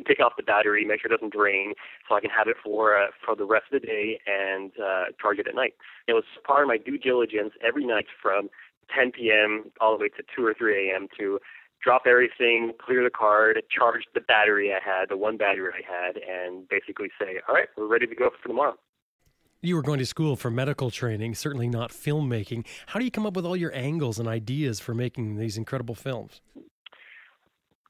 [0.08, 1.74] take off the battery, make sure it doesn't drain,
[2.08, 5.06] so I can have it for uh, for the rest of the day and uh,
[5.22, 5.76] charge it at night.
[6.08, 8.50] It was part of my due diligence every night from
[8.96, 9.72] 10 p.m.
[9.82, 11.08] all the way to 2 or 3 a.m.
[11.20, 11.40] to
[11.84, 16.18] drop everything, clear the card, charge the battery I had, the one battery I had,
[16.18, 18.76] and basically say, all right, we're ready to go for tomorrow.
[19.62, 22.66] You were going to school for medical training, certainly not filmmaking.
[22.88, 25.96] How do you come up with all your angles and ideas for making these incredible
[25.96, 26.42] films?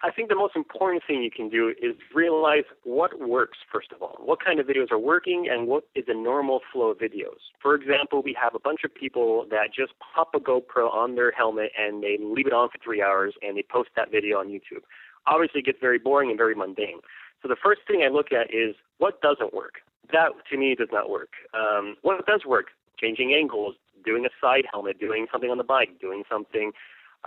[0.04, 4.02] I think the most important thing you can do is realize what works, first of
[4.02, 4.18] all.
[4.20, 7.50] What kind of videos are working and what is a normal flow of videos.
[7.60, 11.32] For example, we have a bunch of people that just pop a GoPro on their
[11.32, 14.50] helmet and they leave it on for three hours and they post that video on
[14.50, 14.84] YouTube.
[15.26, 17.00] Obviously, it gets very boring and very mundane.
[17.42, 19.82] So the first thing I look at is what doesn't work.
[20.12, 21.30] That, to me, does not work.
[21.54, 22.68] Um, what does work?
[23.00, 26.72] Changing angles, doing a side helmet, doing something on the bike, doing something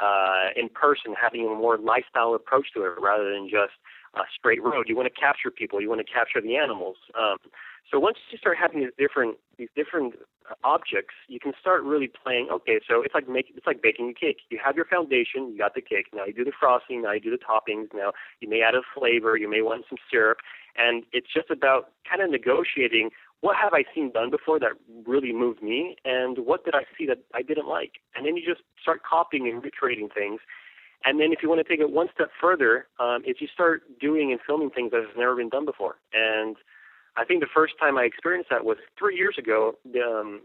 [0.00, 3.72] uh, in person, having a more lifestyle approach to it rather than just
[4.14, 4.86] a straight road.
[4.88, 5.80] You want to capture people.
[5.80, 6.96] You want to capture the animals.
[7.18, 7.36] Um,
[7.90, 10.14] so once you start having these different these different
[10.48, 12.48] uh, objects, you can start really playing.
[12.50, 14.38] Okay, so it's like make it's like baking a cake.
[14.50, 16.06] You have your foundation, you got the cake.
[16.14, 17.02] Now you do the frosting.
[17.02, 17.88] Now you do the toppings.
[17.94, 19.36] Now you may add a flavor.
[19.36, 20.38] You may want some syrup,
[20.76, 24.72] and it's just about kind of negotiating what have I seen done before that
[25.06, 27.92] really moved me, and what did I see that I didn't like?
[28.14, 30.40] And then you just start copying and recreating things.
[31.04, 33.82] And then if you want to take it one step further, um, is you start
[33.98, 35.96] doing and filming things that have never been done before.
[36.12, 36.56] And
[37.16, 39.76] I think the first time I experienced that was three years ago.
[39.96, 40.42] Um,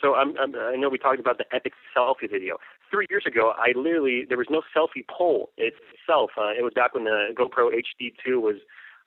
[0.00, 2.58] so I'm, I'm, I know we talked about the epic selfie video.
[2.90, 6.30] Three years ago, I literally there was no selfie pole itself.
[6.36, 8.56] Uh, it was back when the GoPro HD2 was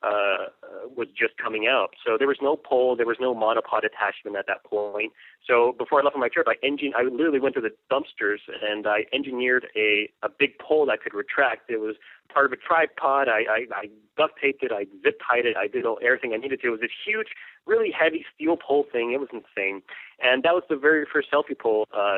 [0.04, 0.54] uh,
[0.96, 1.90] was just coming out.
[2.06, 5.12] So there was no pole, there was no monopod attachment at that point.
[5.46, 8.40] So before I left on my trip, I engine I literally went to the dumpsters
[8.48, 11.70] and I engineered a a big pole that could retract.
[11.70, 11.96] It was
[12.32, 13.28] part of a tripod.
[13.28, 16.38] I I, I duct taped it, I zip tied it, I did all, everything I
[16.38, 16.68] needed to.
[16.68, 17.28] It was this huge,
[17.66, 19.14] really heavy steel pole thing.
[19.14, 19.82] It was insane,
[20.22, 21.88] and that was the very first selfie pole.
[21.92, 22.18] Uh,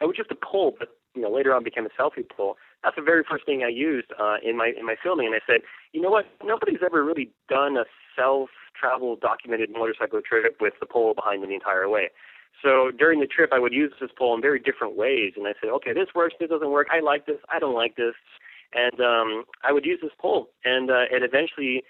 [0.00, 2.96] it was just a pole, but you know later on became a selfie pole that's
[2.96, 5.26] the very first thing I used uh, in my in my filming.
[5.26, 5.60] And I said,
[5.92, 6.26] you know what?
[6.44, 7.84] Nobody's ever really done a
[8.16, 12.10] self travel documented motorcycle trip with the pole behind me the entire way.
[12.62, 15.32] So during the trip, I would use this pole in very different ways.
[15.36, 16.88] And I said, okay, this works, this doesn't work.
[16.92, 18.14] I like this, I don't like this.
[18.74, 21.82] and um, I would use this pole, and uh, and eventually,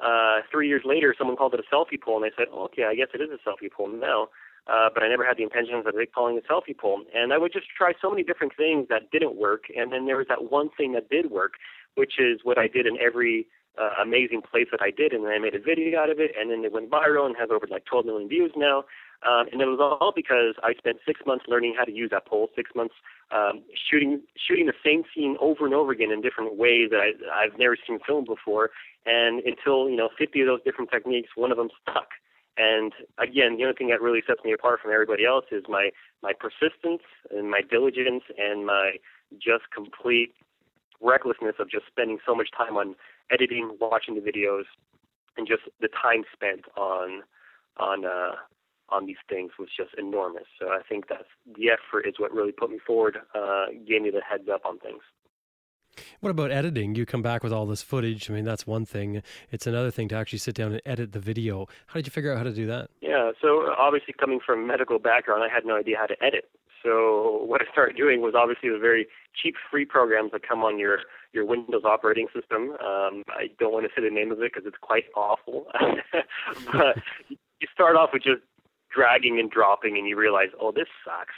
[0.00, 2.84] uh, three years later, someone called it a selfie pole, and I said, oh, okay,
[2.84, 4.28] I guess it is a selfie pole now.
[4.66, 7.02] Uh, but I never had the intentions of calling it selfie pole.
[7.14, 10.16] And I would just try so many different things that didn't work, and then there
[10.16, 11.54] was that one thing that did work,
[11.96, 13.46] which is what I did in every
[13.78, 16.30] uh, amazing place that I did, and then I made a video out of it,
[16.38, 18.84] and then it went viral and has over like 12 million views now.
[19.24, 22.26] Um, and it was all because I spent six months learning how to use that
[22.26, 22.94] pole, six months
[23.32, 27.12] um, shooting shooting the same scene over and over again in different ways that I,
[27.32, 28.70] I've never seen filmed before.
[29.06, 32.08] And until you know 50 of those different techniques, one of them stuck.
[32.56, 35.90] And again, the only thing that really sets me apart from everybody else is my
[36.22, 38.92] my persistence and my diligence and my
[39.32, 40.34] just complete
[41.00, 42.94] recklessness of just spending so much time on
[43.30, 44.64] editing, watching the videos,
[45.36, 47.22] and just the time spent on
[47.78, 48.36] on uh,
[48.88, 50.44] on these things was just enormous.
[50.60, 54.10] So I think that's the effort is what really put me forward, uh, gave me
[54.10, 55.02] the heads up on things.
[56.20, 56.94] What about editing?
[56.94, 58.30] You come back with all this footage.
[58.30, 59.22] I mean, that's one thing.
[59.50, 61.66] It's another thing to actually sit down and edit the video.
[61.86, 62.90] How did you figure out how to do that?
[63.00, 66.48] Yeah, so obviously coming from a medical background, I had no idea how to edit.
[66.82, 70.78] So what I started doing was obviously the very cheap free programs that come on
[70.78, 71.00] your
[71.32, 72.76] your Windows operating system.
[72.80, 75.66] Um, I don't want to say the name of it because it's quite awful.
[76.72, 76.96] but
[77.28, 78.42] you start off with just
[78.94, 81.34] dragging and dropping and you realize, oh, this sucks.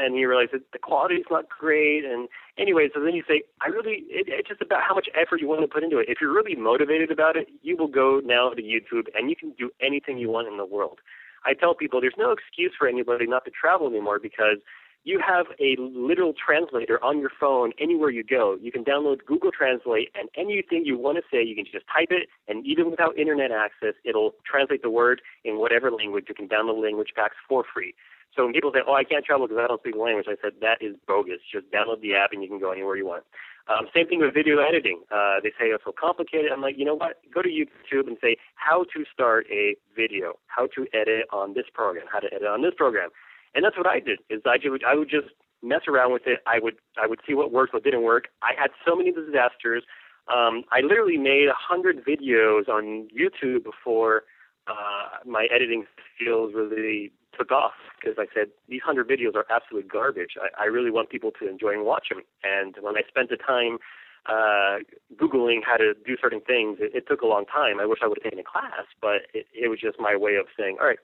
[0.00, 2.04] And you realize that the quality is not great.
[2.04, 5.40] And anyway, so then you say, I really, it, it's just about how much effort
[5.40, 6.06] you want to put into it.
[6.08, 9.52] If you're really motivated about it, you will go now to YouTube and you can
[9.58, 11.00] do anything you want in the world.
[11.44, 14.58] I tell people there's no excuse for anybody not to travel anymore because
[15.04, 18.58] you have a literal translator on your phone anywhere you go.
[18.60, 22.08] You can download Google Translate, and anything you want to say, you can just type
[22.10, 26.26] it, and even without internet access, it'll translate the word in whatever language.
[26.28, 27.94] You can download language packs for free.
[28.36, 30.36] So when people say, "Oh, I can't travel because I don't speak the language," I
[30.40, 31.40] said that is bogus.
[31.50, 33.24] Just download the app, and you can go anywhere you want.
[33.66, 35.02] Um, same thing with video editing.
[35.10, 36.52] Uh, they say it's so complicated.
[36.52, 37.20] I'm like, you know what?
[37.32, 41.66] Go to YouTube and say how to start a video, how to edit on this
[41.72, 43.10] program, how to edit on this program
[43.54, 44.20] and that's what I did.
[44.30, 45.28] Is I would I would just
[45.62, 46.40] mess around with it.
[46.46, 48.28] I would I would see what worked, what didn't work.
[48.42, 49.84] I had so many disasters.
[50.28, 54.22] Um, I literally made a hundred videos on YouTube before
[54.66, 55.84] uh, my editing
[56.14, 60.36] skills really took off because I said these hundred videos are absolute garbage.
[60.40, 62.22] I, I really want people to enjoy and watch them.
[62.44, 63.78] And when I spent the time
[64.26, 64.84] uh,
[65.16, 67.80] googling how to do certain things, it, it took a long time.
[67.80, 70.36] I wish I would have taken a class, but it, it was just my way
[70.36, 70.98] of saying, all right,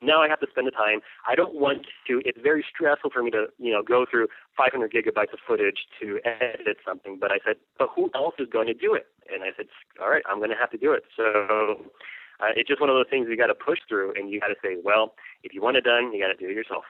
[0.00, 1.00] now I have to spend the time.
[1.28, 2.22] I don't want to.
[2.24, 6.20] It's very stressful for me to, you know, go through 500 gigabytes of footage to
[6.24, 7.18] edit something.
[7.20, 9.06] But I said, but who else is going to do it?
[9.32, 9.66] And I said,
[10.00, 11.04] all right, I'm going to have to do it.
[11.16, 11.90] So
[12.40, 14.48] uh, it's just one of those things you got to push through, and you got
[14.48, 16.84] to say, well, if you want it done, you got to do it yourself.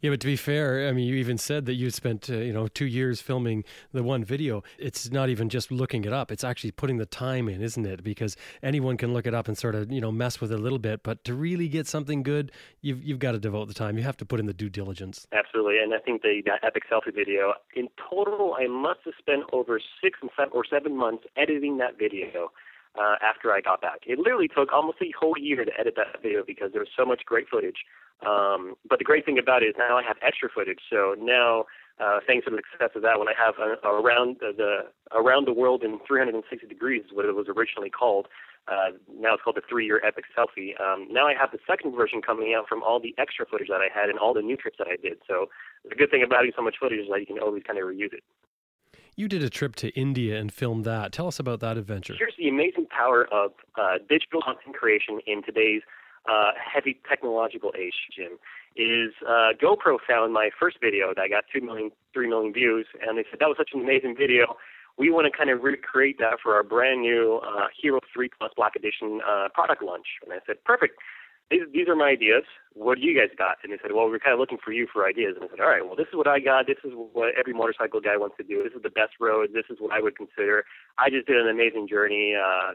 [0.00, 2.52] Yeah, but to be fair, I mean, you even said that you spent uh, you
[2.52, 4.62] know two years filming the one video.
[4.78, 8.02] It's not even just looking it up; it's actually putting the time in, isn't it?
[8.02, 10.62] Because anyone can look it up and sort of you know mess with it a
[10.62, 13.96] little bit, but to really get something good, you've you've got to devote the time.
[13.96, 15.26] You have to put in the due diligence.
[15.32, 19.80] Absolutely, and I think the epic selfie video in total, I must have spent over
[20.02, 22.50] six and seven or seven months editing that video.
[22.94, 26.20] Uh, after I got back, it literally took almost a whole year to edit that
[26.20, 27.88] video because there was so much great footage.
[28.20, 30.78] Um, but the great thing about it is now I have extra footage.
[30.90, 31.64] So now,
[31.98, 35.46] uh, thanks to the success of that, when I have a, a around the, around
[35.46, 38.28] the world in 360 degrees, what it was originally called.
[38.68, 40.78] Uh, now it's called the three-year epic selfie.
[40.80, 43.82] Um, now I have the second version coming out from all the extra footage that
[43.82, 45.18] I had and all the new trips that I did.
[45.26, 45.48] So
[45.88, 47.86] the good thing about having so much footage is that you can always kind of
[47.86, 48.22] reuse it.
[49.14, 51.12] You did a trip to India and filmed that.
[51.12, 52.14] Tell us about that adventure.
[52.18, 55.82] Here's the amazing power of uh, digital content creation in today's
[56.28, 58.38] uh, heavy technological age, Jim,
[58.76, 63.18] is uh, GoPro found my first video that got 2 million, 3 million views, and
[63.18, 64.56] they said that was such an amazing video.
[64.98, 68.52] We want to kind of recreate that for our brand new uh, Hero 3 Plus
[68.56, 70.06] Black Edition uh, product launch.
[70.22, 70.98] And I said, perfect.
[71.52, 72.44] These, these are my ideas.
[72.72, 73.60] What do you guys got?
[73.62, 75.36] And they said, well, we're kind of looking for you for ideas.
[75.36, 76.66] And I said, all right, well, this is what I got.
[76.66, 78.64] This is what every motorcycle guy wants to do.
[78.64, 79.50] This is the best road.
[79.52, 80.64] This is what I would consider.
[80.96, 82.32] I just did an amazing journey.
[82.32, 82.72] Uh,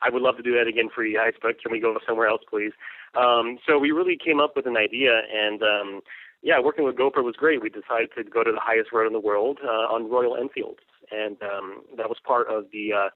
[0.00, 2.28] I would love to do that again for you guys, but can we go somewhere
[2.28, 2.72] else, please?
[3.12, 6.00] Um, so we really came up with an idea, and um,
[6.40, 7.60] yeah, working with GoPro was great.
[7.60, 10.78] We decided to go to the highest road in the world uh, on Royal Enfield,
[11.10, 13.08] and um, that was part of the uh,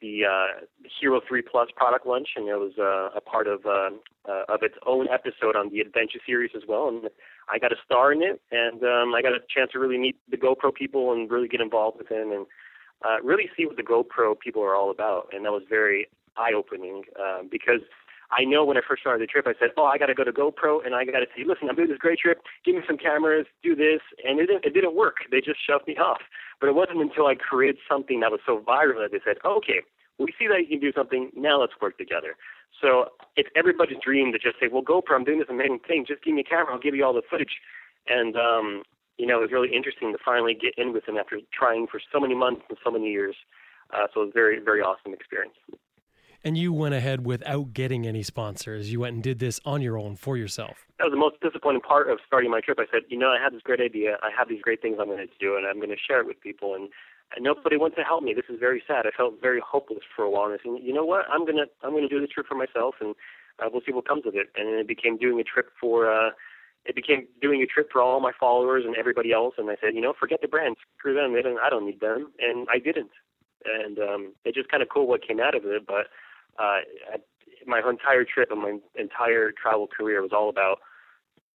[0.00, 0.66] the uh,
[1.00, 3.90] Hero 3 Plus product launch, and it was uh, a part of uh,
[4.28, 6.88] uh, of its own episode on the Adventure series as well.
[6.88, 7.08] And
[7.48, 10.16] I got a star in it, and um, I got a chance to really meet
[10.30, 12.46] the GoPro people and really get involved with them and
[13.04, 15.28] uh, really see what the GoPro people are all about.
[15.32, 17.80] And that was very eye opening uh, because
[18.32, 20.24] I know when I first started the trip, I said, "Oh, I got to go
[20.24, 22.42] to GoPro and I got to say, listen, I'm doing this great trip.
[22.64, 25.16] Give me some cameras, do this," and it didn't, it didn't work.
[25.30, 26.22] They just shoved me off.
[26.60, 29.56] But it wasn't until I created something that was so viral that they said, oh,
[29.56, 29.82] "Okay,
[30.18, 31.30] we see that you can do something.
[31.34, 32.36] Now let's work together."
[32.80, 36.06] So it's everybody's dream to just say, "Well, GoPro, I'm doing this amazing thing.
[36.06, 36.72] Just give me a camera.
[36.72, 37.58] I'll give you all the footage."
[38.06, 38.82] And um,
[39.18, 42.00] you know, it was really interesting to finally get in with them after trying for
[42.12, 43.36] so many months and so many years.
[43.92, 45.56] Uh, so it was a very, very awesome experience.
[46.42, 48.90] And you went ahead without getting any sponsors.
[48.90, 50.86] You went and did this on your own for yourself.
[50.98, 52.78] That was the most disappointing part of starting my trip.
[52.80, 54.16] I said, you know, I had this great idea.
[54.22, 56.26] I have these great things I'm going to do, and I'm going to share it
[56.26, 56.74] with people.
[56.74, 56.88] And,
[57.36, 58.32] and nobody wants to help me.
[58.32, 59.06] This is very sad.
[59.06, 60.46] I felt very hopeless for a while.
[60.46, 61.26] And I said, you know what?
[61.30, 63.14] I'm gonna I'm gonna do this trip for myself, and
[63.60, 64.48] uh, we'll see what comes of it.
[64.56, 66.10] And then it became doing a trip for.
[66.10, 66.30] uh
[66.86, 69.54] it became doing a trip for all my followers and everybody else.
[69.58, 71.34] And I said, you know, forget the brands, screw them.
[71.34, 73.10] They don't, I don't need them, and I didn't.
[73.66, 75.86] And um, it's just kind of cool what came out of it.
[75.86, 76.06] But
[76.58, 76.82] uh,
[77.12, 77.16] I,
[77.66, 80.78] my entire trip and my entire travel career was all about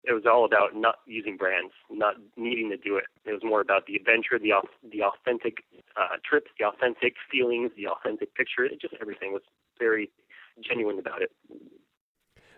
[0.04, 3.04] it was all about not using brands, not needing to do it.
[3.24, 4.52] It was more about the adventure, the
[4.90, 5.58] the authentic
[5.96, 8.64] uh, trips, the authentic feelings, the authentic picture.
[8.64, 9.42] It just everything was
[9.78, 10.10] very
[10.60, 11.30] genuine about it.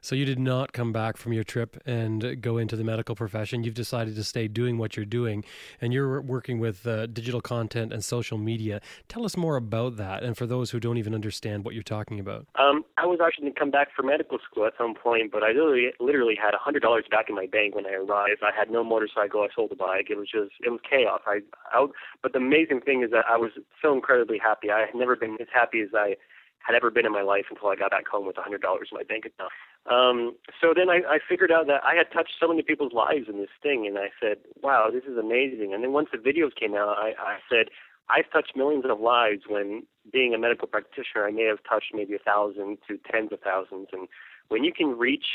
[0.05, 3.64] So you did not come back from your trip and go into the medical profession.
[3.64, 5.47] You've decided to stay doing what you're doing,
[5.81, 8.83] and you're working with uh, digital content and social media.
[9.09, 12.21] Tell us more about that, and for those who don't even understand what you're talking
[12.21, 12.47] about.
[12.57, 15.43] Um, I was actually going to come back for medical school at some point, but
[15.43, 18.43] I literally, literally had a hundred dollars back in my bank when I arrived.
[18.43, 19.40] I had no motorcycle.
[19.40, 20.09] I sold a bike.
[20.11, 21.23] It was just, it was chaos.
[21.27, 21.40] I,
[21.73, 21.87] I,
[22.23, 24.71] but the amazing thing is that I was so incredibly happy.
[24.71, 26.17] I had never been as happy as I
[26.66, 28.88] had ever been in my life until I got back home with a hundred dollars
[28.90, 29.53] in my bank account.
[29.87, 33.29] Um, so then I, I figured out that I had touched so many people's lives
[33.29, 36.55] in this thing, and I said, "Wow, this is amazing." And then once the videos
[36.59, 37.68] came out, I, I said,
[38.09, 42.14] "I've touched millions of lives." When being a medical practitioner, I may have touched maybe
[42.14, 43.88] a thousand to tens of thousands.
[43.92, 44.09] And
[44.48, 45.27] when you can reach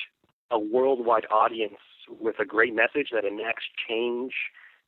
[0.51, 1.77] a worldwide audience
[2.09, 4.33] with a great message that enacts change,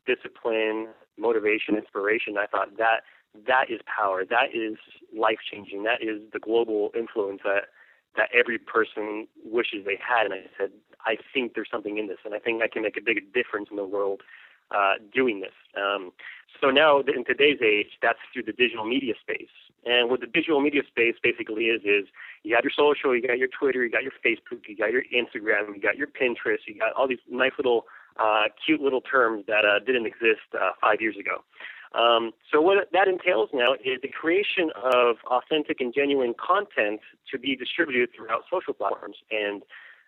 [0.07, 3.01] discipline, motivation, inspiration, I thought that
[3.47, 4.25] that is power.
[4.25, 4.77] That is
[5.15, 5.83] life changing.
[5.83, 7.69] That is the global influence that
[8.17, 10.25] that every person wishes they had.
[10.25, 10.71] And I said,
[11.05, 13.69] I think there's something in this, and I think I can make a big difference
[13.71, 14.21] in the world
[14.69, 15.55] uh, doing this.
[15.75, 16.11] Um,
[16.59, 19.51] so now, in today's age, that's through the digital media space.
[19.85, 22.07] And what the digital media space basically is, is
[22.43, 25.03] you got your social, you got your Twitter, you got your Facebook, you got your
[25.09, 27.85] Instagram, you got your Pinterest, you got all these nice little,
[28.19, 31.43] uh, cute little terms that uh, didn't exist uh, five years ago.
[31.93, 37.01] Um, so what that entails now is the creation of authentic and genuine content
[37.31, 39.17] to be distributed throughout social platforms.
[39.29, 39.63] And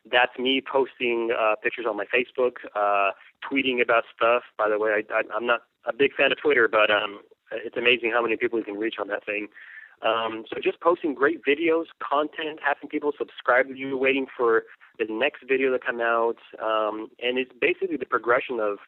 [0.10, 3.12] that's me posting uh, pictures on my Facebook, uh,
[3.44, 4.44] tweeting about stuff.
[4.58, 7.20] By the way, I, I'm not a big fan of Twitter, but um,
[7.52, 9.48] it's amazing how many people you can reach on that thing.
[10.02, 14.64] Um, so just posting great videos, content, having people subscribe to you, waiting for
[15.00, 18.80] the next video to come out, um, and it's basically the progression of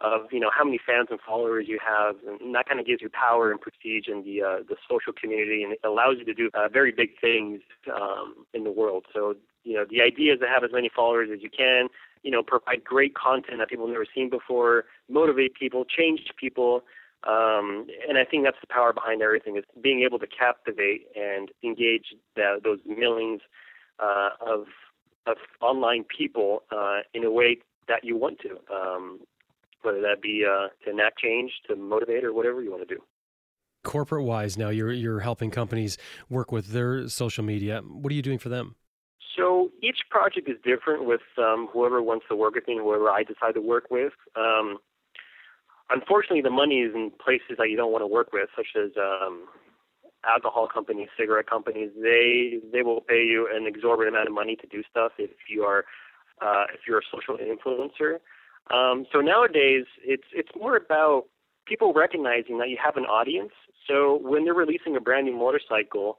[0.00, 3.00] of you know how many fans and followers you have, and that kind of gives
[3.00, 6.34] you power and prestige in the uh, the social community, and it allows you to
[6.34, 7.60] do uh, very big things
[7.94, 9.06] um, in the world.
[9.12, 11.88] So you know the idea is to have as many followers as you can.
[12.22, 16.82] You know, provide great content that people have never seen before, motivate people, change people.
[17.26, 21.50] Um, and I think that's the power behind everything is being able to captivate and
[21.62, 23.40] engage those millions
[23.98, 24.66] uh, of
[25.26, 28.58] of online people uh, in a way that you want to.
[28.74, 29.20] Um,
[29.84, 33.00] whether that be uh, to enact change, to motivate, or whatever you want to do.
[33.82, 35.98] Corporate wise, now you're you're helping companies
[36.30, 37.82] work with their social media.
[37.86, 38.76] What are you doing for them?
[39.36, 43.24] So each project is different with um, whoever wants to work with me, whoever I
[43.24, 44.12] decide to work with.
[44.36, 44.78] Um,
[45.90, 48.90] unfortunately, the money is in places that you don't want to work with, such as
[48.96, 49.46] um,
[50.26, 51.90] alcohol companies, cigarette companies.
[52.00, 55.62] They they will pay you an exorbitant amount of money to do stuff if you
[55.62, 55.84] are
[56.40, 58.18] uh, if you're a social influencer.
[58.70, 61.24] Um, so nowadays, it's it's more about
[61.66, 63.52] people recognizing that you have an audience.
[63.88, 66.18] So when they're releasing a brand new motorcycle,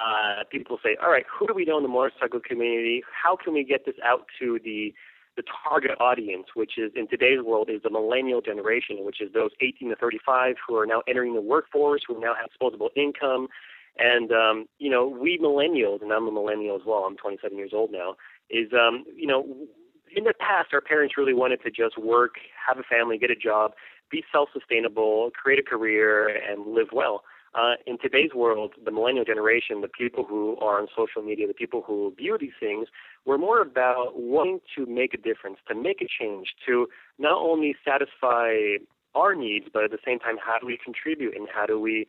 [0.00, 3.02] uh, people say, "All right, who do we know in the motorcycle community?
[3.12, 4.94] How can we get this out to the
[5.36, 9.50] the target audience, which is in today's world is the millennial generation, which is those
[9.62, 13.48] 18 to 35 who are now entering the workforce, who now have disposable income,
[13.98, 17.04] and um, you know, we millennials, and I'm a millennial as well.
[17.04, 18.16] I'm 27 years old now.
[18.50, 19.46] Is um, you know,
[20.14, 22.34] in the past, our parents really wanted to just work,
[22.66, 23.72] have a family, get a job,
[24.10, 27.22] be self-sustainable, create a career, and live well.
[27.54, 31.52] Uh, in today's world, the millennial generation, the people who are on social media, the
[31.52, 32.88] people who view these things,
[33.26, 36.86] we're more about wanting to make a difference, to make a change, to
[37.18, 38.54] not only satisfy
[39.14, 42.06] our needs, but at the same time, how do we contribute and how do we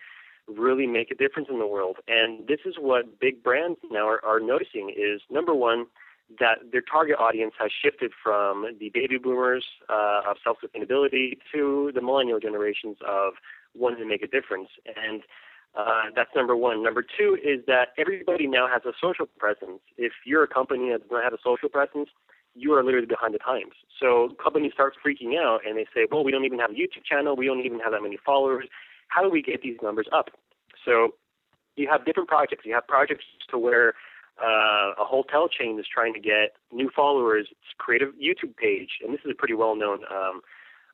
[0.48, 1.98] really make a difference in the world.
[2.08, 5.86] And this is what big brands now are, are noticing is number one,
[6.40, 11.92] that their target audience has shifted from the baby boomers uh, of self sustainability to
[11.94, 13.34] the millennial generations of
[13.76, 14.70] wanting to make a difference.
[14.86, 15.22] And
[15.76, 16.84] uh, that's number one.
[16.84, 19.82] Number two is that everybody now has a social presence.
[19.98, 22.10] If you're a company that does not have a social presence,
[22.56, 23.74] you are literally behind the times.
[24.00, 27.04] So companies start freaking out and they say, well, we don't even have a YouTube
[27.10, 27.36] channel.
[27.36, 28.66] We don't even have that many followers.
[29.08, 30.30] How do we get these numbers up?
[30.86, 31.16] So
[31.76, 32.66] you have different projects.
[32.66, 33.94] You have projects to where
[34.42, 39.14] uh, a hotel chain is trying to get new followers, create a YouTube page, and
[39.14, 40.42] this is a pretty well-known um,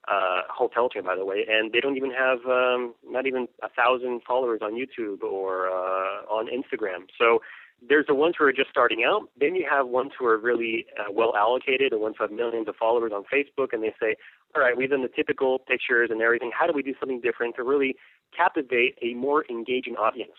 [0.08, 3.70] uh, hotel chain, by the way, and they don't even have um, not even a
[3.70, 7.08] thousand followers on YouTube or uh, on Instagram.
[7.18, 7.40] So
[7.88, 9.30] there's the ones who are just starting out.
[9.40, 12.68] Then you have ones who are really uh, well allocated, the ones who have millions
[12.68, 14.16] of followers on Facebook, and they say,
[14.56, 16.52] all right, we've done the typical pictures and everything.
[16.58, 17.96] How do we do something different to really
[18.36, 20.34] captivate a more engaging audience?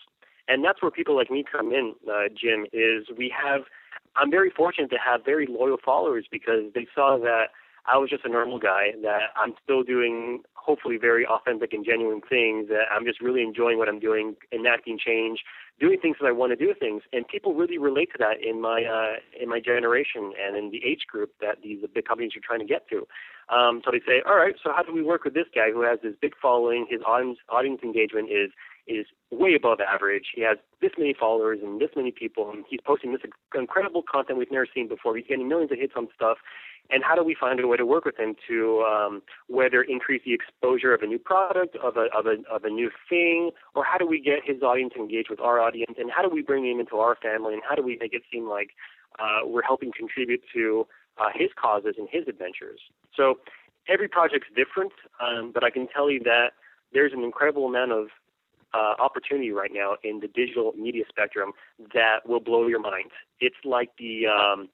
[0.47, 3.61] And that's where people like me come in, uh, Jim, is we have,
[4.15, 7.47] I'm very fortunate to have very loyal followers because they saw that
[7.85, 12.21] I was just a normal guy, that I'm still doing hopefully very authentic and genuine
[12.21, 15.39] things, that I'm just really enjoying what I'm doing, enacting change,
[15.79, 17.01] doing things that I want to do things.
[17.11, 20.81] And people really relate to that in my uh, in my generation and in the
[20.85, 23.07] age group that these big companies are trying to get to.
[23.49, 25.81] Um, so they say, all right, so how do we work with this guy who
[25.81, 26.85] has this big following?
[26.87, 28.51] His audience, audience engagement is
[28.87, 30.25] is way above average.
[30.35, 33.21] He has this many followers and this many people, and he's posting this
[33.55, 35.15] incredible content we've never seen before.
[35.15, 36.37] He's getting millions of hits on stuff.
[36.89, 40.23] And how do we find a way to work with him to um, whether increase
[40.25, 43.83] the exposure of a new product, of a, of, a, of a new thing, or
[43.85, 46.65] how do we get his audience engaged with our audience, and how do we bring
[46.65, 48.71] him into our family, and how do we make it seem like
[49.19, 50.85] uh, we're helping contribute to
[51.17, 52.81] uh, his causes and his adventures?
[53.15, 53.35] So
[53.87, 56.51] every project's different, um, but I can tell you that
[56.93, 58.07] there's an incredible amount of
[58.73, 61.51] uh, opportunity right now in the digital media spectrum
[61.93, 63.11] that will blow your mind.
[63.39, 64.69] It's like the um,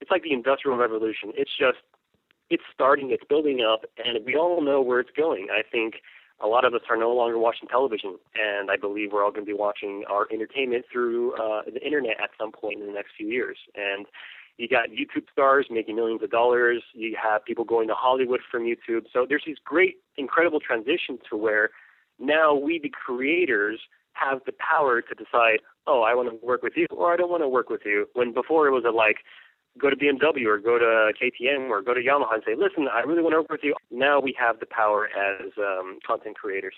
[0.00, 1.32] it's like the industrial revolution.
[1.34, 1.78] It's just
[2.50, 5.48] it's starting, it's building up, and we all know where it's going.
[5.50, 5.94] I think
[6.40, 9.46] a lot of us are no longer watching television, and I believe we're all going
[9.46, 13.12] to be watching our entertainment through uh, the internet at some point in the next
[13.16, 13.56] few years.
[13.74, 14.06] And
[14.58, 16.82] you got YouTube stars making millions of dollars.
[16.92, 19.04] You have people going to Hollywood from YouTube.
[19.12, 21.70] So there's these great, incredible transitions to where
[22.18, 23.80] now we, the creators,
[24.12, 27.30] have the power to decide, oh, I want to work with you or I don't
[27.30, 28.06] want to work with you.
[28.14, 29.18] When before it was a like,
[29.78, 33.00] go to BMW or go to KTM or go to Yamaha and say, listen, I
[33.00, 33.74] really want to work with you.
[33.90, 36.74] Now we have the power as um, content creators.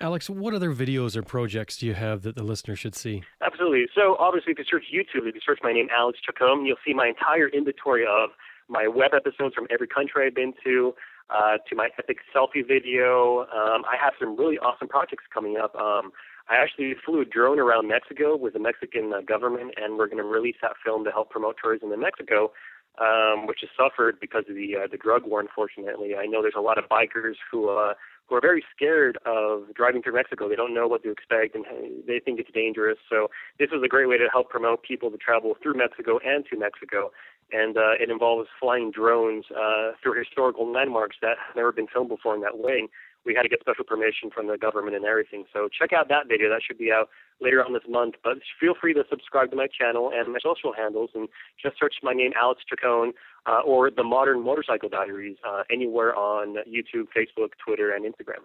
[0.00, 3.24] Alex, what other videos or projects do you have that the listener should see?
[3.44, 3.86] Absolutely.
[3.92, 6.94] So, obviously, if you search YouTube, if you search my name, Alex Chacon, you'll see
[6.94, 8.30] my entire inventory of
[8.68, 10.94] my web episodes from every country I've been to,
[11.30, 13.40] uh, to my epic selfie video.
[13.52, 15.74] Um, I have some really awesome projects coming up.
[15.76, 16.12] Um,
[16.48, 20.18] I actually flew a drone around Mexico with the Mexican uh, government, and we're going
[20.18, 22.52] to release that film to help promote tourism in Mexico,
[23.00, 25.40] um, which has suffered because of the uh, the drug war.
[25.40, 27.94] Unfortunately, I know there's a lot of bikers who uh,
[28.28, 30.48] who are very scared of driving through Mexico.
[30.48, 31.64] They don't know what to expect, and
[32.06, 32.98] they think it's dangerous.
[33.08, 36.44] So this is a great way to help promote people to travel through Mexico and
[36.50, 37.10] to Mexico
[37.52, 42.08] and uh, it involves flying drones uh, through historical landmarks that have never been filmed
[42.08, 42.88] before in that way.
[43.24, 45.44] We had to get special permission from the government and everything.
[45.52, 46.50] So check out that video.
[46.50, 47.08] That should be out
[47.40, 48.16] later on this month.
[48.22, 51.28] But feel free to subscribe to my channel and my social handles, and
[51.62, 53.12] just search my name, Alex Chacon,
[53.46, 58.44] uh, or the Modern Motorcycle Diaries, uh, anywhere on YouTube, Facebook, Twitter, and Instagram.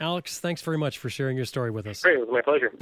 [0.00, 2.00] Alex, thanks very much for sharing your story with us.
[2.00, 2.72] Great, it was my pleasure.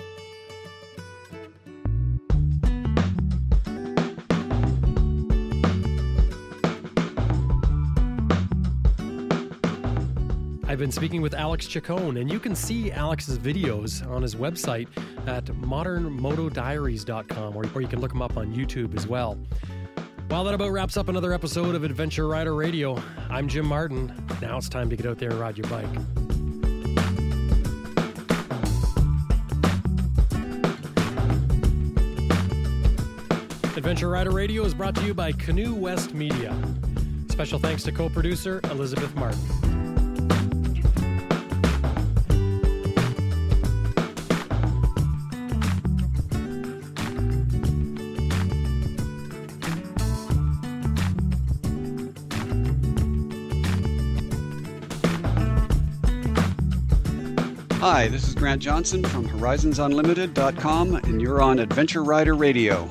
[10.75, 14.89] I've been speaking with Alex Chacon, and you can see Alex's videos on his website
[15.29, 19.39] at modernmotodiaries.com, or, or you can look him up on YouTube as well.
[20.29, 23.01] Well, that about wraps up another episode of Adventure Rider Radio.
[23.31, 24.13] I'm Jim Martin.
[24.43, 25.87] Now it's time to get out there and ride your bike.
[33.77, 36.53] Adventure Rider Radio is brought to you by Canoe West Media.
[37.29, 39.39] Special thanks to co producer Elizabeth Martin.
[57.87, 62.89] Hi, this is Grant Johnson from HorizonsUnlimited.com, and you're on Adventure Rider Radio.